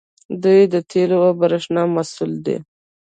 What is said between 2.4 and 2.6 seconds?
دي.